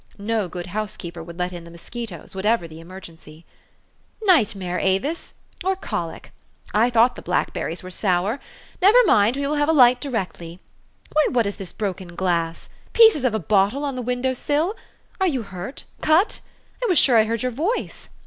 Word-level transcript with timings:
No 0.17 0.47
good 0.47 0.65
housekeeper 0.65 1.21
would 1.21 1.37
let 1.37 1.53
in 1.53 1.63
the 1.63 1.69
mosquitos, 1.69 2.35
whatever 2.35 2.67
the 2.67 2.79
emergency. 2.79 3.45
i 3.45 3.45
c 3.45 4.25
Nightmare, 4.25 4.79
Avis, 4.79 5.35
or 5.63 5.75
colic? 5.75 6.31
I 6.73 6.89
thought 6.89 7.15
the 7.15 7.21
black 7.21 7.53
berries 7.53 7.83
were 7.83 7.91
sour. 7.91 8.39
Never 8.81 8.97
mind, 9.05 9.35
we 9.37 9.45
will 9.45 9.57
have 9.57 9.69
a 9.69 9.73
light 9.73 10.01
directly. 10.01 10.59
Why, 11.13 11.27
what 11.29 11.45
is 11.45 11.57
this 11.57 11.71
broken 11.71 12.15
glass? 12.15 12.67
Pieces 12.93 13.23
of 13.23 13.35
a 13.35 13.39
bottle 13.39 13.85
on 13.85 13.95
the 13.95 14.01
window 14.01 14.33
sill! 14.33 14.75
Are 15.19 15.27
you 15.27 15.43
hurt 15.43 15.83
cut? 16.01 16.39
I 16.83 16.87
was 16.87 16.97
sure 16.97 17.15
I 17.17 17.25
heard 17.25 17.43
your 17.43 17.51
voice. 17.51 18.09